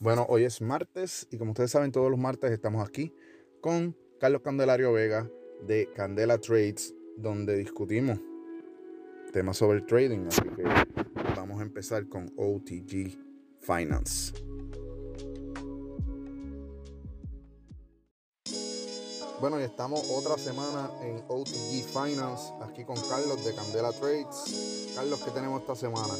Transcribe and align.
Bueno, 0.00 0.24
hoy 0.28 0.44
es 0.44 0.60
martes 0.60 1.26
y 1.28 1.38
como 1.38 1.50
ustedes 1.50 1.72
saben, 1.72 1.90
todos 1.90 2.08
los 2.08 2.20
martes 2.20 2.52
estamos 2.52 2.86
aquí 2.88 3.12
con 3.60 3.96
Carlos 4.20 4.42
Candelario 4.42 4.92
Vega 4.92 5.28
de 5.66 5.90
Candela 5.92 6.38
Trades, 6.38 6.94
donde 7.16 7.56
discutimos 7.56 8.20
temas 9.32 9.56
sobre 9.56 9.80
trading. 9.80 10.28
Así 10.28 10.42
que 10.54 10.62
vamos 11.34 11.58
a 11.58 11.64
empezar 11.64 12.08
con 12.08 12.32
OTG 12.36 13.18
Finance. 13.58 14.34
Bueno, 19.40 19.58
y 19.58 19.64
estamos 19.64 20.08
otra 20.12 20.38
semana 20.38 20.90
en 21.02 21.24
OTG 21.26 21.84
Finance, 21.92 22.52
aquí 22.62 22.84
con 22.84 22.96
Carlos 23.08 23.44
de 23.44 23.52
Candela 23.52 23.90
Trades. 23.90 24.92
Carlos, 24.94 25.20
¿qué 25.24 25.32
tenemos 25.32 25.60
esta 25.60 25.74
semana? 25.74 26.14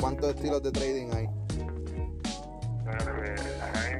¿Cuántos 0.00 0.32
estilos 0.32 0.62
de 0.62 0.70
trading 0.70 1.08
hay? 1.12 1.26
Bueno, 2.84 3.12
pues 3.16 3.42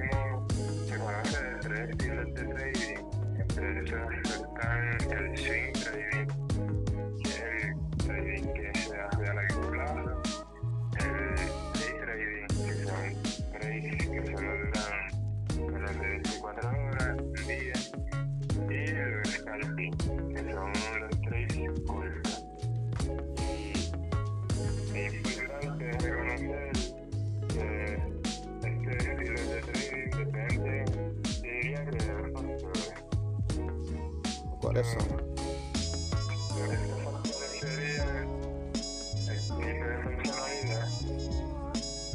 mismo 0.01 0.47
se 0.87 0.97
conoce 0.97 1.43
de 1.43 1.57
tres 1.61 1.91
estilos 1.91 2.35
de 2.35 2.45
trading. 2.45 2.99
Entre 3.41 3.85
esos 3.85 4.13
están 4.25 5.11
el 5.11 5.37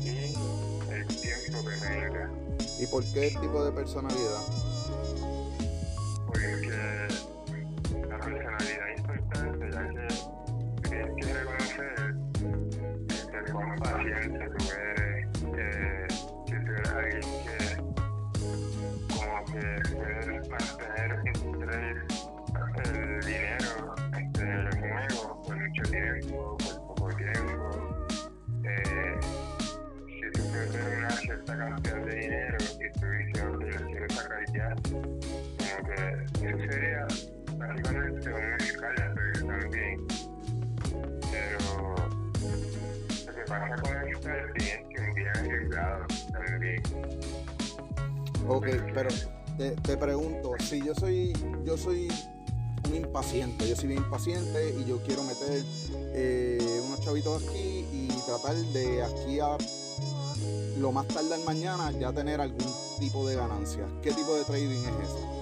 Y 0.02 0.10
el 0.90 1.08
tiempo 1.08 1.64
que 1.64 1.78
tenga. 1.78 2.32
¿Y 2.78 2.86
por 2.88 3.06
qué 3.06 3.34
tipo 3.42 3.64
de 3.64 3.72
personalidad? 3.72 4.69
Cantidad 31.60 32.06
de 32.06 32.16
dinero 32.16 32.58
tú 32.58 33.06
dices, 33.12 33.44
ok, 33.44 33.62
lo 33.62 33.88
quiero 33.88 34.10
sacar 34.10 34.46
ya, 34.54 34.76
como 34.86 35.90
que 35.90 36.48
eso 36.48 36.72
sería 36.72 37.08
básicamente 37.58 38.34
un 38.34 38.54
escándalo 38.62 39.48
también. 39.48 40.08
Pero 41.32 41.96
lo 43.26 43.34
que 43.36 43.42
pasa 43.48 43.76
con 43.82 43.98
el 43.98 44.16
scalping 44.16 44.64
es 44.64 44.88
que 44.90 45.08
es 45.08 45.16
bien 45.16 45.28
arriesgado 45.28 46.06
también. 46.32 46.84
Ok, 48.48 48.68
pero 48.94 49.10
te, 49.58 49.72
te 49.72 49.98
pregunto, 49.98 50.56
si 50.60 50.86
yo 50.86 50.96
soy, 50.96 51.34
yo 51.66 51.78
soy 51.78 52.08
un 52.88 52.96
impaciente, 52.96 53.68
yo 53.68 53.76
soy 53.76 53.90
bien 53.90 54.04
impaciente 54.04 54.74
y 54.80 54.86
yo 54.86 55.02
quiero 55.04 55.24
meter 55.24 55.64
eh, 56.16 56.82
unos 56.86 57.02
chavitos 57.02 57.44
aquí 57.48 57.86
y 57.92 58.08
tratar 58.26 58.56
de 58.56 59.04
aquí 59.04 59.40
a 59.40 59.58
lo 60.80 60.92
más 60.92 61.08
tarde 61.08 61.34
al 61.34 61.44
mañana 61.44 61.92
ya 61.92 62.12
tener 62.12 62.42
algún 62.42 62.74
tipo 63.00 63.28
de 63.28 63.36
ganancia. 63.36 63.86
¿Qué 64.02 64.12
tipo 64.12 64.34
de 64.36 64.44
trading 64.44 64.80
es 64.80 65.10
ese? 65.10 65.39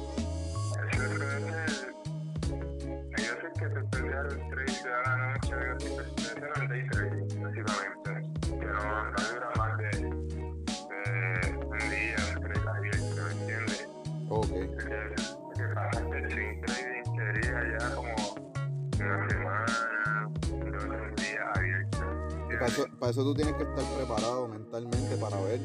Para 23.08 23.12
eso, 23.12 23.24
tú 23.24 23.34
tienes 23.34 23.56
que 23.56 23.64
estar 23.64 23.86
preparado 23.96 24.50
mentalmente 24.50 25.16
para 25.16 25.40
ver 25.40 25.62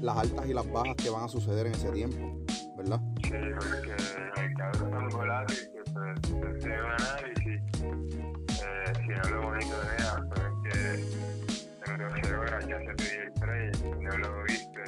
las 0.00 0.16
altas 0.16 0.46
y 0.46 0.54
las 0.54 0.72
bajas 0.72 0.96
que 0.96 1.10
van 1.10 1.24
a 1.24 1.28
suceder 1.28 1.66
en 1.66 1.74
ese 1.74 1.90
tiempo, 1.90 2.40
¿verdad? 2.78 2.98
Sí, 3.24 3.30
porque 3.56 3.94
el 3.94 4.48
mercado 4.48 4.72
es 4.72 4.90
tan 4.90 5.08
volátil 5.10 5.58
que 5.74 5.90
tú 5.90 6.00
tienes 6.58 6.64
un 6.64 6.72
análisis, 6.72 7.60
eh, 7.82 8.92
si 9.00 9.08
no 9.08 9.36
lo 9.36 9.42
monitoreas, 9.42 10.20
pues 10.30 10.40
es 10.40 11.04
que 11.84 11.92
en 11.92 11.98
12 11.98 12.34
horas 12.36 12.66
ya 12.66 12.78
se 12.78 12.94
te 12.94 13.04
dio 13.04 13.22
el 13.22 13.32
trade, 13.34 13.72
no 14.00 14.18
lo 14.18 14.44
viste, 14.44 14.84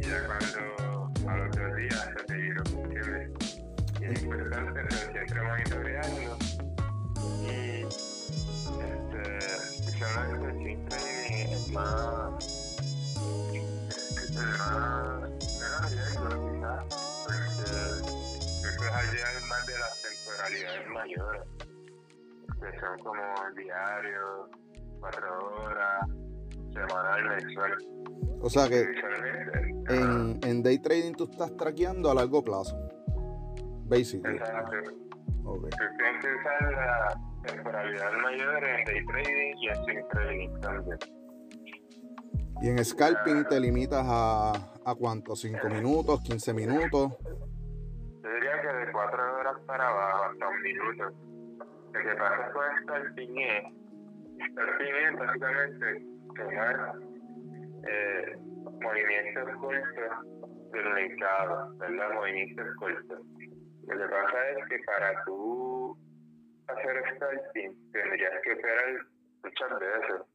y 0.00 0.02
ya 0.02 0.26
cuando 0.26 1.12
a 1.30 1.36
los 1.36 1.56
dos 1.56 1.76
días 1.76 2.10
se 2.16 2.24
te 2.24 2.34
dio, 2.34 2.54
¿entiendes? 2.82 3.62
Y 4.00 4.04
es 4.04 4.22
importante 4.24 4.72
pero 4.72 5.12
siempre 5.12 5.42
monitorearlo 5.42 6.38
y 7.44 7.86
este, 7.86 9.60
el 10.00 10.52
swing 10.58 10.88
trading 10.88 11.09
es 11.70 11.74
más 11.74 12.76
es 14.20 14.58
más 14.58 15.30
menos 15.60 15.90
riesgo 15.90 16.28
quizás 16.52 16.84
porque 17.24 17.70
tú 18.62 18.68
puedes 18.76 18.92
hallar 18.92 19.34
más 19.48 19.66
de 19.66 19.78
las 19.78 20.02
temporalidades 20.02 20.88
mayores 20.88 21.42
que 22.60 22.78
son 22.78 22.98
como 22.98 23.22
diario, 23.56 24.50
cuatro 25.00 25.62
horas, 25.62 26.06
semanal, 26.74 27.28
mensual. 27.28 27.78
O 28.42 28.50
sea 28.50 28.68
que 28.68 28.86
en, 29.88 30.38
en 30.44 30.62
day 30.62 30.78
trading 30.78 31.14
tú 31.14 31.24
estás 31.24 31.56
traqueando 31.56 32.10
a 32.10 32.14
largo 32.14 32.44
plazo, 32.44 32.76
basically. 33.86 34.36
Exacto. 34.36 34.76
Ok. 35.44 35.70
Tú 35.70 35.84
tienes 35.96 36.22
que 36.22 36.34
usar 36.34 36.72
la 36.72 37.20
temporalidad 37.46 38.12
mayor 38.22 38.62
en 38.62 38.84
day 38.84 39.06
trading 39.06 39.56
y 39.56 39.68
en 39.68 39.84
swing 39.84 40.08
trading 40.12 40.60
también. 40.60 40.98
Y 42.62 42.68
en 42.68 42.84
scalping 42.84 43.44
te 43.44 43.58
limitas 43.58 44.04
a, 44.06 44.52
a 44.84 44.94
cuánto, 44.94 45.34
5 45.34 45.66
minutos, 45.68 46.20
15 46.22 46.52
minutos. 46.52 47.16
Yo 48.22 48.30
diría 48.34 48.60
que 48.60 48.68
de 48.68 48.92
cuatro 48.92 49.34
horas 49.38 49.56
para 49.66 49.88
abajo 49.88 50.24
hasta 50.24 50.48
un 50.48 50.62
minuto. 50.62 51.04
Lo 51.92 52.00
que 52.00 52.14
pasa 52.16 52.52
con 52.52 52.64
scalping 52.82 53.38
es, 53.38 53.64
scalping 54.52 54.94
es 54.94 55.18
básicamente 55.18 56.06
tomar 56.36 56.92
eh, 57.88 58.38
movimientos 58.62 59.56
cortos 59.58 60.72
del 60.72 60.92
mercado, 60.92 61.74
¿verdad? 61.78 62.14
Movimientos 62.14 62.66
cortos. 62.78 63.20
Lo 63.86 63.98
que 63.98 64.06
pasa 64.06 64.50
es 64.50 64.68
que 64.68 64.78
para 64.84 65.24
tú 65.24 65.96
hacer 66.68 67.16
scalping 67.16 67.90
tendrías 67.92 68.32
que 68.44 68.52
operar 68.52 69.06
muchas 69.42 69.80
veces. 69.80 70.26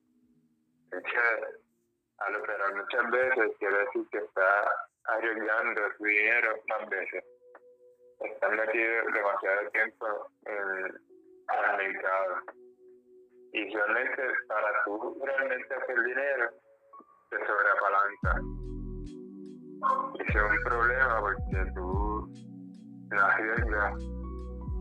Al 2.20 2.36
operar 2.36 2.76
muchas 2.76 3.12
veces 3.12 3.52
quiere 3.60 3.78
decir 3.80 4.08
que 4.12 4.18
estás 4.20 4.68
arriesgando 5.06 5.82
tu 5.98 6.06
dinero 6.06 6.56
más 6.68 6.90
veces. 6.90 7.24
Estás 8.20 8.52
metido 8.52 9.06
demasiado 9.14 9.70
tiempo 9.72 10.06
en, 10.46 10.86
el 10.86 11.78
mercado. 11.78 12.36
Y 13.52 13.74
realmente 13.74 14.24
para 14.48 14.84
tú 14.86 15.22
realmente 15.24 15.74
hacer 15.74 16.04
dinero, 16.04 16.50
te 17.30 17.38
sobreapalanca. 17.46 18.42
Y 20.16 20.22
es 20.22 20.36
un 20.36 20.64
problema 20.64 21.20
porque 21.20 21.72
tú 21.76 22.30
no 23.12 23.22
arriesgas 23.22 23.94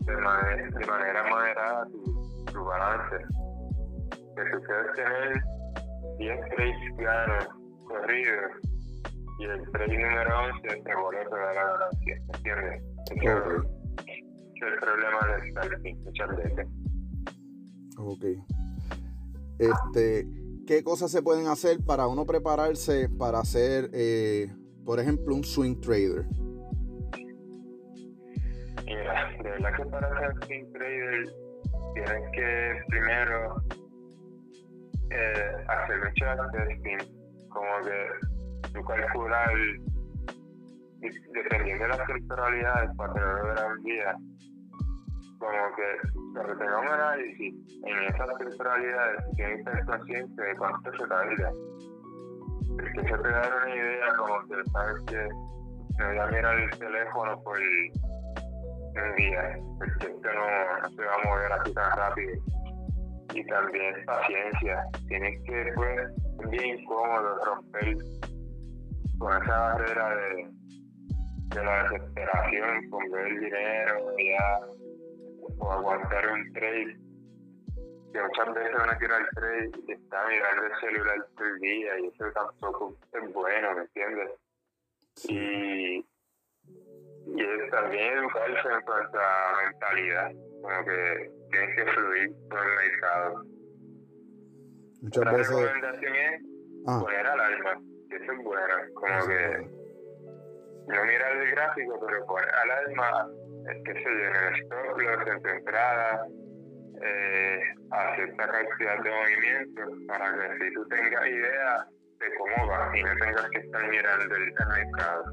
de, 0.05 0.17
manera, 0.17 0.69
de 0.79 0.85
manera 0.85 1.23
moderada 1.23 1.85
tu, 1.85 2.45
tu 2.51 2.65
balance. 2.65 3.17
Que 4.35 4.51
tú 4.51 4.63
puedes 4.63 4.93
tener 4.93 5.54
10 6.17 6.39
trades 6.55 6.75
ganos 6.97 7.47
corridos 7.87 8.51
y 9.39 9.43
el 9.45 9.71
trade 9.71 9.97
número 9.97 10.39
11 10.63 10.81
te 10.81 10.95
vuelve 10.95 11.21
a 11.21 11.29
pegar 11.29 11.55
la 11.55 11.63
ganancia, 11.63 12.21
el 14.67 14.79
problema 14.79 15.19
del 15.27 15.51
scalping 15.51 16.03
muchas 16.03 16.37
veces. 16.37 16.67
Ok. 17.97 18.25
Este, 19.59 20.27
¿Qué 20.67 20.83
cosas 20.83 21.11
se 21.11 21.21
pueden 21.21 21.47
hacer 21.47 21.77
para 21.85 22.07
uno 22.07 22.25
prepararse 22.25 23.09
para 23.09 23.39
hacer, 23.39 23.89
eh, 23.93 24.51
por 24.83 24.99
ejemplo, 24.99 25.35
un 25.35 25.43
swing 25.43 25.79
trader? 25.79 26.25
Mira, 28.85 29.31
de 29.31 29.49
verdad 29.49 29.75
que 29.77 29.85
para 29.85 30.19
ser 30.19 30.45
swing 30.45 30.71
trader 30.71 31.23
tienes 31.93 32.31
que 32.33 32.71
primero 32.87 33.55
eh, 35.15 35.65
hacer 35.67 35.97
mucho 35.99 36.25
testing, 36.51 36.97
como 37.49 37.81
que 37.83 38.69
tú 38.73 38.83
calcular, 38.83 39.53
dependiendo 41.33 41.83
de 41.83 41.89
las 41.89 42.07
temporalidades, 42.07 42.89
para 42.97 43.13
tener 43.13 43.29
una 43.29 43.53
gran 43.53 43.83
vida, 43.83 44.15
como 45.39 45.75
que 45.75 46.19
cuando 46.33 46.57
tenga 46.57 46.79
un 46.79 46.87
análisis 46.87 47.55
en 47.83 48.03
esas 48.03 48.37
temporalidades, 48.37 49.23
tienes 49.35 49.65
que 49.65 49.71
ser 49.71 49.85
consciente 49.85 50.41
de 50.41 50.55
cuánto 50.55 50.91
se 50.91 51.07
tarda. 51.07 51.51
Porque 52.75 53.01
se 53.01 53.17
te 53.17 53.29
da 53.29 53.49
una 53.63 53.75
idea, 53.75 54.07
como 54.17 54.47
que 54.47 54.69
sabes 54.71 55.03
que 55.07 55.29
me 55.97 56.07
voy 56.07 56.17
a 56.17 56.27
mirar 56.27 56.59
el 56.59 56.69
teléfono 56.77 57.41
por 57.43 57.57
un 57.57 59.15
día, 59.17 59.57
porque 59.77 60.07
esto 60.07 60.29
no, 60.33 60.89
se 60.89 61.05
va 61.05 61.13
a 61.13 61.27
mover 61.27 61.51
así 61.53 61.73
tan 61.73 61.97
rápido. 61.97 62.33
Y 63.35 63.45
también 63.47 63.93
paciencia, 64.05 64.85
tienes 65.09 65.43
que, 65.43 65.71
pues, 65.75 66.09
bien 66.49 66.79
incómodo 66.79 67.37
romper 67.43 67.97
con 69.19 69.43
esa 69.43 69.59
barrera 69.59 70.15
de, 70.15 70.49
de 71.49 71.65
la 71.65 71.83
desesperación, 71.83 72.89
con 72.89 73.11
ver 73.11 73.27
el 73.27 73.39
dinero, 73.41 74.15
ya 74.17 74.59
o 75.59 75.71
aguantar 75.71 76.31
un 76.31 76.53
trade. 76.53 76.97
Que 78.13 78.21
muchas 78.23 78.53
veces 78.53 78.75
uno 78.81 78.97
tira 78.99 79.17
el 79.17 79.27
trade 79.35 79.71
y 79.85 79.91
está 79.91 80.27
mirando 80.29 80.63
el 80.63 80.79
celular 80.79 81.27
todo 81.35 81.47
el 81.47 81.59
día 81.59 81.99
y 81.99 82.07
eso 82.07 82.31
tampoco 82.33 82.95
es 83.11 83.33
bueno, 83.33 83.75
¿me 83.75 83.81
entiendes? 83.81 84.31
Y, 85.27 86.05
y 87.35 87.41
es 87.41 87.71
también 87.71 88.17
educarse 88.17 88.69
en 88.69 88.81
cuanto 88.85 89.19
a 89.19 89.63
mentalidad, 89.65 90.31
como 90.65 90.85
que 90.85 91.31
tienes 91.51 91.75
que 91.75 91.91
fluir 91.91 92.31
con 92.49 92.59
el 92.59 92.89
mercado. 92.89 93.43
Muchas 95.01 95.21
Otra 95.21 95.31
veces. 95.33 95.55
recomendación 95.55 96.15
es 96.15 96.41
ah. 96.87 96.99
poner 97.01 97.27
alarma, 97.27 97.81
que 98.09 98.15
eso 98.15 98.31
es 98.31 98.43
bueno, 98.43 98.75
como 98.95 99.27
que 99.27 99.85
no 100.87 101.05
mirar 101.05 101.37
el 101.37 101.51
gráfico, 101.51 101.99
pero 102.05 102.25
poner 102.25 102.49
alarma 102.49 103.29
qué 103.85 103.93
sé 103.93 104.03
yo, 104.03 104.09
en 104.09 104.35
el 104.35 104.61
stop 104.63 104.97
loss, 104.97 105.27
en 105.27 105.41
tu 105.41 105.49
entrada, 105.49 106.27
eh, 107.01 107.59
a 107.91 108.15
cierta 108.15 108.47
cantidad 108.47 109.03
de 109.03 109.09
movimientos 109.11 109.89
para 110.07 110.31
que 110.33 110.65
si 110.65 110.73
tú 110.73 110.87
tengas 110.87 111.27
idea 111.27 111.87
de 112.19 112.25
cómo 112.37 112.71
va 112.71 112.97
y 112.97 113.03
no 113.03 113.09
tengas 113.17 113.49
que 113.49 113.59
estar 113.59 113.89
mirando 113.89 114.35
el, 114.35 114.53
mercado. 114.85 115.23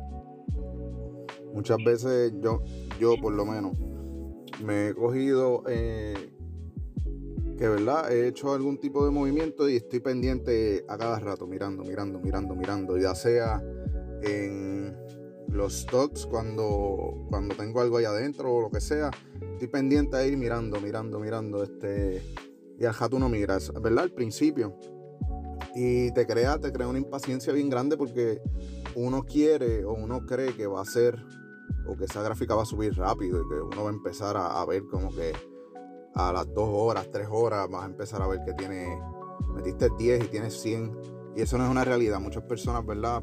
Muchas 1.52 1.78
veces 1.84 2.32
yo, 2.40 2.62
yo 2.98 3.14
por 3.20 3.34
lo 3.34 3.44
menos, 3.44 3.72
me 4.62 4.88
he 4.88 4.94
cogido 4.94 5.62
eh, 5.68 6.32
que 7.58 7.68
verdad 7.68 8.12
he 8.12 8.28
hecho 8.28 8.52
algún 8.52 8.78
tipo 8.78 9.04
de 9.04 9.10
movimiento 9.10 9.68
y 9.68 9.76
estoy 9.76 10.00
pendiente 10.00 10.84
a 10.88 10.98
cada 10.98 11.18
rato, 11.18 11.46
mirando, 11.46 11.84
mirando, 11.84 12.18
mirando, 12.18 12.54
mirando, 12.54 12.98
ya 12.98 13.14
sea 13.14 13.62
en 14.22 14.96
los 15.48 15.80
stocks 15.80 16.26
cuando, 16.26 17.26
cuando 17.28 17.54
tengo 17.54 17.80
algo 17.80 17.98
ahí 17.98 18.04
adentro 18.04 18.52
o 18.52 18.60
lo 18.62 18.70
que 18.70 18.80
sea. 18.80 19.10
Estoy 19.52 19.68
pendiente 19.68 20.16
a 20.16 20.26
ir 20.26 20.36
mirando, 20.36 20.80
mirando, 20.80 21.20
mirando. 21.20 21.62
Este, 21.62 22.22
y 22.78 22.84
al 22.84 22.92
jato 22.92 23.18
no 23.18 23.28
miras, 23.28 23.72
¿verdad? 23.80 24.04
Al 24.04 24.12
principio. 24.12 24.76
Y 25.74 26.12
te 26.12 26.26
crea, 26.26 26.58
te 26.58 26.72
crea 26.72 26.88
una 26.88 26.98
impaciencia 26.98 27.52
bien 27.52 27.70
grande 27.70 27.96
porque 27.96 28.40
uno 28.94 29.22
quiere 29.22 29.84
o 29.84 29.92
uno 29.92 30.26
cree 30.26 30.54
que 30.54 30.66
va 30.66 30.82
a 30.82 30.84
ser 30.84 31.16
o 31.86 31.96
que 31.96 32.04
esa 32.04 32.22
gráfica 32.22 32.54
va 32.54 32.62
a 32.62 32.66
subir 32.66 32.94
rápido 32.96 33.42
y 33.42 33.48
que 33.48 33.60
uno 33.60 33.84
va 33.84 33.90
a 33.90 33.92
empezar 33.92 34.36
a, 34.36 34.60
a 34.60 34.66
ver 34.66 34.84
como 34.90 35.10
que 35.10 35.32
a 36.14 36.32
las 36.32 36.52
dos 36.52 36.68
horas, 36.70 37.10
tres 37.10 37.28
horas 37.30 37.68
vas 37.70 37.84
a 37.84 37.86
empezar 37.86 38.22
a 38.22 38.26
ver 38.26 38.40
que 38.44 38.52
tiene, 38.54 39.00
metiste 39.54 39.88
10 39.98 40.24
y 40.24 40.28
tienes 40.28 40.60
100 40.60 40.92
y 41.36 41.40
eso 41.40 41.58
no 41.58 41.64
es 41.64 41.70
una 41.70 41.84
realidad. 41.84 42.20
Muchas 42.20 42.44
personas, 42.44 42.84
¿verdad? 42.84 43.22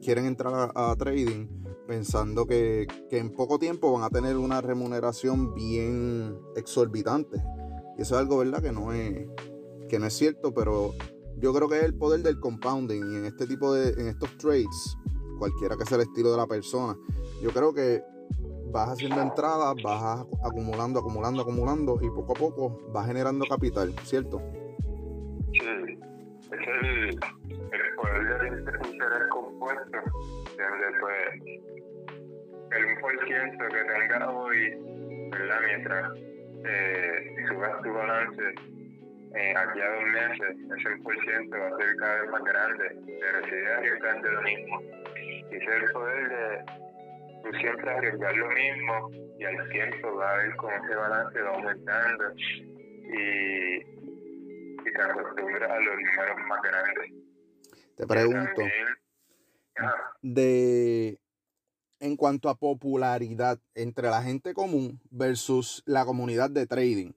Quieren 0.00 0.24
entrar 0.24 0.72
a 0.74 0.96
trading 0.96 1.46
pensando 1.86 2.46
que, 2.46 2.86
en 3.10 3.30
poco 3.30 3.58
tiempo 3.58 3.92
van 3.92 4.04
a 4.04 4.10
tener 4.10 4.36
una 4.36 4.60
remuneración 4.60 5.54
bien 5.54 6.38
exorbitante. 6.56 7.42
Y 7.98 8.02
eso 8.02 8.14
es 8.14 8.20
algo, 8.20 8.38
¿verdad? 8.38 8.62
Que 8.62 8.72
no 8.72 8.92
es, 8.92 9.26
que 9.88 9.98
no 9.98 10.06
es 10.06 10.14
cierto, 10.14 10.54
pero 10.54 10.94
yo 11.38 11.52
creo 11.52 11.68
que 11.68 11.78
es 11.78 11.84
el 11.84 11.94
poder 11.94 12.22
del 12.22 12.40
compounding 12.40 13.12
y 13.12 13.16
en 13.16 13.24
este 13.26 13.46
tipo 13.46 13.74
de, 13.74 13.90
en 14.00 14.08
estos 14.08 14.36
trades, 14.38 14.96
cualquiera 15.38 15.76
que 15.76 15.84
sea 15.84 15.96
el 15.96 16.04
estilo 16.04 16.30
de 16.32 16.36
la 16.36 16.46
persona, 16.46 16.96
yo 17.42 17.50
creo 17.50 17.72
que 17.72 18.02
vas 18.72 18.88
haciendo 18.90 19.20
entradas, 19.20 19.74
vas 19.82 20.26
acumulando, 20.44 21.00
acumulando, 21.00 21.42
acumulando 21.42 21.98
y 22.00 22.08
poco 22.08 22.32
a 22.32 22.36
poco 22.36 22.80
vas 22.92 23.06
generando 23.06 23.44
capital, 23.46 23.94
¿cierto? 24.04 24.40
Sí, 25.52 25.98
es 26.50 26.68
el, 26.82 27.08
el 27.10 27.94
poder 27.96 28.38
del 28.40 28.92
interés 28.92 29.28
compuesto, 29.30 29.98
donde 30.56 31.00
pues 31.00 31.62
el 32.72 32.84
1% 32.96 33.68
que 33.68 33.84
tengas 33.84 34.28
hoy, 34.28 35.30
¿verdad? 35.30 35.60
Mientras 35.66 36.12
eh, 36.64 37.34
subas 37.48 37.82
tu 37.82 37.92
balance 37.92 38.42
eh, 39.34 39.54
aquí 39.56 39.80
a 39.80 39.94
dos 39.94 40.04
meses, 40.04 40.56
ese 40.78 40.88
1% 40.88 41.60
va 41.60 41.68
a 41.68 41.76
ser 41.78 41.96
cada 41.96 42.20
vez 42.20 42.30
más 42.30 42.44
grande, 42.44 42.96
pero 43.20 43.44
si 43.46 43.54
arriesgando 43.66 44.30
lo 44.30 44.42
mismo. 44.42 44.82
Y 45.52 45.56
el 45.56 45.92
poder 45.92 46.28
de 46.28 46.64
tú 47.42 47.56
siempre 47.58 47.90
arriesgar 47.90 48.34
lo 48.36 48.48
mismo 48.50 49.10
y 49.38 49.44
al 49.44 49.68
tiempo 49.68 50.14
va 50.14 50.32
a 50.32 50.36
ver 50.38 50.56
cómo 50.56 50.72
ese 50.72 50.94
balance 50.94 51.40
va 51.40 51.50
aumentando 51.50 52.24
y, 52.36 53.76
y 53.76 54.92
te 54.94 55.02
acostumbras 55.02 55.70
a 55.70 55.78
los 55.78 55.94
números 55.96 56.36
más 56.48 56.62
grandes. 56.62 57.12
Te 57.96 58.06
pregunto, 58.06 58.62
de 60.22 61.18
en 62.00 62.16
cuanto 62.16 62.48
a 62.48 62.56
popularidad 62.56 63.60
entre 63.74 64.08
la 64.08 64.22
gente 64.22 64.54
común 64.54 65.00
versus 65.10 65.82
la 65.86 66.04
comunidad 66.04 66.50
de 66.50 66.66
trading. 66.66 67.12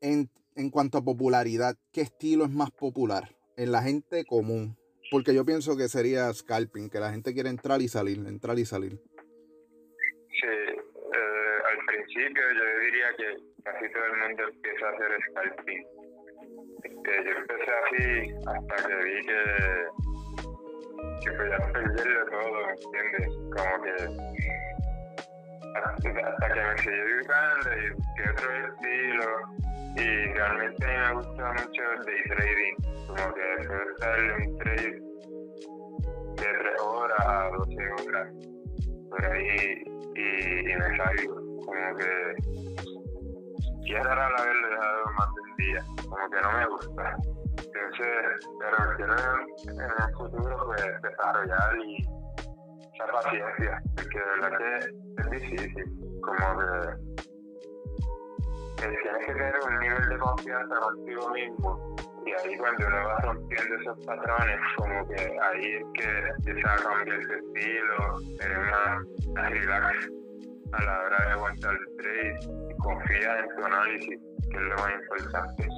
En, 0.00 0.30
en, 0.56 0.70
cuanto 0.70 0.98
a 0.98 1.04
popularidad, 1.04 1.76
¿qué 1.92 2.00
estilo 2.00 2.44
es 2.44 2.50
más 2.50 2.70
popular 2.72 3.36
en 3.56 3.70
la 3.70 3.82
gente 3.82 4.24
común? 4.24 4.76
Porque 5.10 5.34
yo 5.34 5.44
pienso 5.44 5.76
que 5.76 5.88
sería 5.88 6.32
scalping, 6.32 6.90
que 6.90 6.98
la 6.98 7.10
gente 7.10 7.34
quiere 7.34 7.50
entrar 7.50 7.80
y 7.82 7.88
salir, 7.88 8.18
entrar 8.26 8.58
y 8.58 8.64
salir. 8.64 8.98
Sí, 10.30 10.46
eh, 10.46 11.58
al 11.70 11.86
principio 11.86 12.42
yo 12.52 12.80
diría 12.80 13.14
que 13.16 13.36
casi 13.62 13.92
todo 13.92 14.04
el 14.04 14.16
mundo 14.20 14.42
empieza 14.48 14.86
a 14.86 14.90
hacer 14.90 15.10
scalping. 15.30 15.86
Este, 16.82 17.24
yo 17.24 17.30
empecé 17.30 17.70
así 17.70 18.34
hasta 18.46 18.88
que 18.88 18.94
vi 19.04 19.26
que 19.26 20.04
que 21.24 21.32
podías 21.32 21.72
perderlo 21.72 22.26
todo, 22.26 22.66
¿me 22.66 22.72
entiendes? 22.72 23.28
Como 23.56 23.82
que 23.82 23.94
hasta, 25.74 26.48
que 26.52 26.60
me 26.60 26.78
seguí 26.78 26.98
educando 26.98 27.70
y 27.72 27.90
busqué 27.90 28.30
otro 28.30 28.48
estilo 28.66 29.53
y 29.96 30.32
realmente 30.32 30.84
a 30.84 30.88
mí 30.88 30.96
me 30.96 31.14
gusta 31.14 31.52
mucho 31.52 31.82
el 31.92 32.04
day 32.04 32.22
trading, 32.28 32.74
como 33.06 33.34
que 33.34 33.66
puedo 33.66 33.90
estar 33.90 34.18
un 34.20 34.58
trade 34.58 35.00
de 36.36 36.58
3 36.58 36.80
horas 36.80 37.20
a 37.26 37.48
12 37.50 38.08
horas. 38.08 38.32
Por 39.10 39.24
ahí 39.26 39.82
y, 40.16 40.70
y 40.70 40.76
me 40.76 40.96
salgo, 40.96 41.34
como 41.64 41.96
que 41.96 42.34
quiero 43.86 44.10
haberlo 44.10 44.68
dejado 44.70 45.04
más 45.18 45.28
de 45.34 45.40
un 45.40 45.56
día, 45.56 45.84
como 46.08 46.30
que 46.30 46.40
no 46.40 46.52
me 46.52 46.66
gusta. 46.66 47.16
Entonces, 47.58 48.48
pero 48.58 48.96
quiero 48.96 49.14
en, 49.68 49.80
el 49.80 50.14
futuro 50.16 50.56
pues, 50.66 51.02
desarrollar 51.02 51.76
y 51.84 52.02
esa 52.94 53.06
paciencia, 53.12 53.82
porque 53.96 54.18
de 54.18 54.24
verdad 54.40 54.58
que 54.58 54.76
es 55.22 55.30
difícil, 55.30 55.84
como 56.22 56.58
que, 56.58 57.33
tienes 58.76 58.98
que 59.02 59.32
tener 59.32 59.54
un 59.66 59.78
nivel 59.78 60.08
de 60.08 60.18
confianza 60.18 60.74
contigo 60.76 61.30
mismo 61.30 61.94
y 62.26 62.32
ahí 62.32 62.56
cuando 62.56 62.86
uno 62.86 62.96
va 62.96 63.18
rompiendo 63.20 63.74
esos 63.76 63.98
patrones, 64.06 64.58
como 64.76 65.06
que 65.08 65.20
ahí 65.20 65.74
es 65.74 65.84
que 65.94 66.50
empieza 66.50 66.74
a 66.74 66.76
cambiar 66.76 67.20
tu 67.20 67.32
estilo, 67.34 68.36
tener 68.38 68.58
más, 68.58 69.50
relax 69.50 70.10
a 70.72 70.84
la 70.84 71.00
hora 71.00 71.26
de 71.26 71.32
aguantar 71.32 71.74
el 71.74 71.96
trade 71.96 72.74
confía 72.78 73.38
en 73.40 73.56
tu 73.56 73.64
análisis, 73.64 74.20
que 74.50 74.56
es 74.56 74.62
lo 74.62 74.76
más 74.76 74.92
importante. 74.94 75.68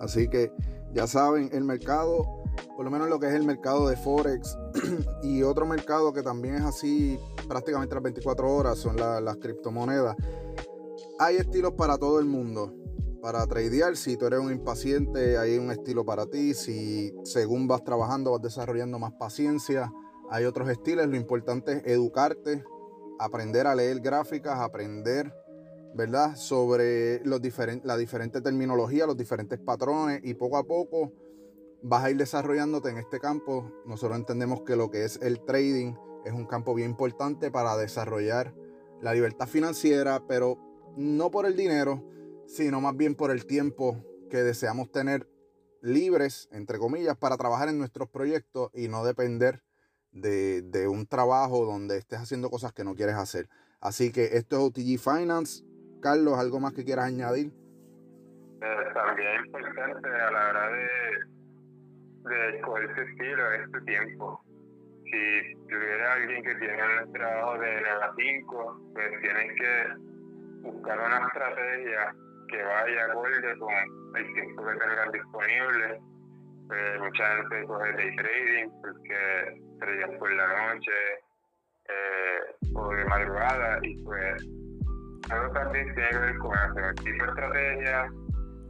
Así 0.00 0.28
que 0.28 0.52
ya 0.92 1.06
saben, 1.06 1.48
el 1.52 1.64
mercado 1.64 2.44
por 2.76 2.84
lo 2.84 2.90
menos 2.90 3.08
lo 3.08 3.18
que 3.18 3.26
es 3.26 3.34
el 3.34 3.44
mercado 3.44 3.88
de 3.88 3.96
Forex 3.96 4.58
y 5.22 5.42
otro 5.42 5.66
mercado 5.66 6.12
que 6.12 6.22
también 6.22 6.56
es 6.56 6.62
así 6.62 7.18
prácticamente 7.48 7.94
las 7.94 8.02
24 8.02 8.52
horas 8.52 8.78
son 8.78 8.96
las 8.96 9.36
criptomonedas. 9.36 10.16
Hay 11.16 11.36
estilos 11.36 11.74
para 11.74 11.96
todo 11.96 12.18
el 12.18 12.24
mundo. 12.26 12.74
Para 13.22 13.46
tradear, 13.46 13.96
si 13.96 14.16
tú 14.16 14.26
eres 14.26 14.40
un 14.40 14.50
impaciente, 14.50 15.38
hay 15.38 15.58
un 15.58 15.70
estilo 15.70 16.04
para 16.04 16.26
ti. 16.26 16.54
Si 16.54 17.14
según 17.22 17.68
vas 17.68 17.84
trabajando, 17.84 18.32
vas 18.32 18.42
desarrollando 18.42 18.98
más 18.98 19.12
paciencia, 19.12 19.92
hay 20.28 20.44
otros 20.44 20.68
estilos. 20.68 21.06
Lo 21.06 21.16
importante 21.16 21.74
es 21.78 21.86
educarte, 21.86 22.64
aprender 23.20 23.68
a 23.68 23.76
leer 23.76 24.00
gráficas, 24.00 24.58
aprender, 24.58 25.32
¿verdad? 25.94 26.34
Sobre 26.34 27.24
los 27.24 27.40
la 27.84 27.96
diferente 27.96 28.40
terminología, 28.40 29.06
los 29.06 29.16
diferentes 29.16 29.60
patrones 29.60 30.20
y 30.24 30.34
poco 30.34 30.56
a 30.56 30.64
poco 30.64 31.12
vas 31.80 32.02
a 32.02 32.10
ir 32.10 32.16
desarrollándote 32.16 32.90
en 32.90 32.98
este 32.98 33.20
campo. 33.20 33.70
Nosotros 33.86 34.18
entendemos 34.18 34.62
que 34.62 34.74
lo 34.74 34.90
que 34.90 35.04
es 35.04 35.20
el 35.22 35.44
trading 35.44 35.94
es 36.24 36.32
un 36.32 36.46
campo 36.46 36.74
bien 36.74 36.90
importante 36.90 37.52
para 37.52 37.76
desarrollar 37.76 38.52
la 39.00 39.14
libertad 39.14 39.46
financiera, 39.46 40.24
pero 40.26 40.73
no 40.96 41.30
por 41.30 41.46
el 41.46 41.56
dinero, 41.56 42.02
sino 42.46 42.80
más 42.80 42.96
bien 42.96 43.14
por 43.14 43.30
el 43.30 43.46
tiempo 43.46 44.04
que 44.30 44.42
deseamos 44.42 44.90
tener 44.90 45.28
libres, 45.80 46.48
entre 46.50 46.78
comillas, 46.78 47.16
para 47.16 47.36
trabajar 47.36 47.68
en 47.68 47.78
nuestros 47.78 48.08
proyectos 48.08 48.70
y 48.74 48.88
no 48.88 49.04
depender 49.04 49.62
de, 50.12 50.88
un 50.88 51.06
trabajo 51.06 51.64
donde 51.64 51.98
estés 51.98 52.20
haciendo 52.20 52.50
cosas 52.50 52.72
que 52.72 52.84
no 52.84 52.94
quieres 52.94 53.16
hacer. 53.16 53.48
Así 53.80 54.12
que 54.12 54.36
esto 54.36 54.56
es 54.56 54.62
OTG 54.62 54.98
Finance. 54.98 55.64
Carlos, 56.00 56.38
¿algo 56.38 56.60
más 56.60 56.72
que 56.72 56.84
quieras 56.84 57.06
añadir? 57.06 57.52
Eh, 58.62 58.92
también 58.94 59.44
importante 59.44 60.08
a 60.08 60.30
la 60.30 60.48
hora 60.48 60.68
de, 60.70 62.30
de 62.30 62.56
escoger 62.56 62.90
ese 62.90 63.02
estilo 63.10 63.52
es 63.52 63.70
tu 63.70 63.84
tiempo. 63.84 64.42
Si 65.04 65.54
tuviera 65.68 66.14
alguien 66.14 66.42
que 66.42 66.54
tiene 66.54 66.82
un 67.04 67.12
trabajo 67.12 67.58
de 67.58 67.80
9 67.80 67.88
a 68.02 68.14
5, 68.16 68.90
pues 68.94 69.20
tienes 69.20 69.52
que 69.60 70.13
buscar 70.64 70.98
una 70.98 71.26
estrategia 71.26 72.14
que 72.48 72.62
vaya 72.62 73.04
acorde 73.06 73.58
con 73.58 74.16
el 74.16 74.34
tiempo 74.34 74.64
que 74.64 74.72
tengan 74.78 75.12
disponible 75.12 76.00
pues, 76.68 77.00
mucha 77.00 77.36
gente 77.36 77.66
coge 77.66 77.92
day 77.92 78.16
trading 78.16 78.70
porque 78.80 79.62
tradean 79.80 80.18
por 80.18 80.32
la 80.32 80.74
noche 80.74 80.92
eh, 81.88 82.70
o 82.74 82.88
de 82.94 83.04
madrugada 83.04 83.78
y 83.82 83.96
pues 84.02 84.42
algo 85.30 85.52
también 85.52 85.94
tiene 85.94 86.08
que 86.10 86.18
ver 86.18 86.38
con 86.38 86.56
hacer 86.56 86.94
tipo 86.96 87.24
de 87.24 87.30
estrategia, 87.30 88.12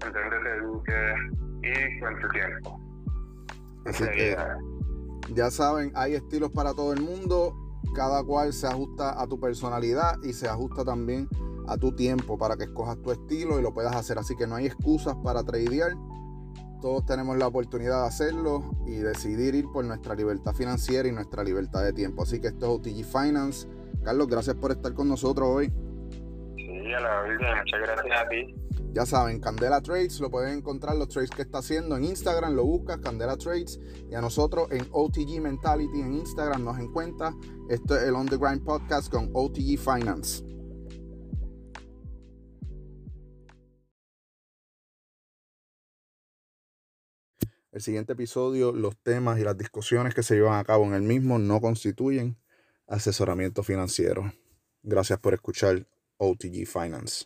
entender 0.04 0.42
te 0.42 0.56
eduque 0.56 1.14
y 1.62 2.00
con 2.00 2.20
tu 2.20 2.28
tiempo. 2.28 2.80
Así 3.86 4.04
que 4.04 4.36
ya 5.30 5.50
saben, 5.50 5.92
hay 5.94 6.14
estilos 6.14 6.50
para 6.50 6.72
todo 6.74 6.92
el 6.92 7.00
mundo, 7.00 7.54
cada 7.94 8.24
cual 8.24 8.52
se 8.52 8.66
ajusta 8.66 9.20
a 9.20 9.26
tu 9.26 9.38
personalidad 9.38 10.16
y 10.22 10.32
se 10.32 10.48
ajusta 10.48 10.84
también 10.84 11.28
a 11.66 11.76
tu 11.76 11.94
tiempo 11.94 12.38
para 12.38 12.56
que 12.56 12.64
escojas 12.64 13.00
tu 13.02 13.10
estilo 13.10 13.58
y 13.58 13.62
lo 13.62 13.72
puedas 13.72 13.94
hacer. 13.94 14.18
Así 14.18 14.36
que 14.36 14.46
no 14.46 14.56
hay 14.56 14.66
excusas 14.66 15.16
para 15.22 15.42
tradear 15.42 15.92
todos 16.84 17.06
tenemos 17.06 17.38
la 17.38 17.46
oportunidad 17.46 18.02
de 18.02 18.08
hacerlo 18.08 18.62
y 18.86 18.96
decidir 18.96 19.54
ir 19.54 19.64
por 19.72 19.86
nuestra 19.86 20.14
libertad 20.14 20.52
financiera 20.52 21.08
y 21.08 21.12
nuestra 21.12 21.42
libertad 21.42 21.82
de 21.82 21.94
tiempo. 21.94 22.24
Así 22.24 22.42
que 22.42 22.48
esto 22.48 22.66
es 22.66 22.72
OTG 22.72 23.04
Finance. 23.06 23.66
Carlos, 24.04 24.28
gracias 24.28 24.54
por 24.56 24.70
estar 24.70 24.92
con 24.92 25.08
nosotros 25.08 25.48
hoy. 25.48 25.72
Sí, 26.56 26.92
a 26.92 27.00
la 27.00 27.22
vida, 27.22 27.56
muchas 27.56 27.80
gracias 27.80 28.20
a 28.20 28.28
ti. 28.28 28.54
Ya 28.92 29.06
saben, 29.06 29.40
Candela 29.40 29.80
Trades, 29.80 30.20
lo 30.20 30.30
pueden 30.30 30.58
encontrar 30.58 30.94
los 30.96 31.08
trades 31.08 31.30
que 31.30 31.40
está 31.40 31.60
haciendo 31.60 31.96
en 31.96 32.04
Instagram, 32.04 32.52
lo 32.52 32.64
buscas, 32.64 32.98
Candela 32.98 33.38
Trades, 33.38 33.80
y 34.10 34.14
a 34.14 34.20
nosotros 34.20 34.70
en 34.70 34.86
OTG 34.92 35.40
Mentality 35.40 36.02
en 36.02 36.12
Instagram 36.12 36.64
nos 36.64 36.78
encuentra. 36.78 37.32
Esto 37.70 37.96
es 37.96 38.02
el 38.02 38.14
On 38.14 38.26
The 38.26 38.36
Grind 38.36 38.62
Podcast 38.62 39.10
con 39.10 39.30
OTG 39.32 39.78
Finance. 39.78 40.53
El 47.74 47.80
siguiente 47.80 48.12
episodio, 48.12 48.70
los 48.70 48.96
temas 48.96 49.40
y 49.40 49.42
las 49.42 49.58
discusiones 49.58 50.14
que 50.14 50.22
se 50.22 50.36
llevan 50.36 50.60
a 50.60 50.64
cabo 50.64 50.84
en 50.84 50.94
el 50.94 51.02
mismo 51.02 51.40
no 51.40 51.60
constituyen 51.60 52.36
asesoramiento 52.86 53.64
financiero. 53.64 54.32
Gracias 54.84 55.18
por 55.18 55.34
escuchar 55.34 55.84
OTG 56.18 56.68
Finance. 56.68 57.24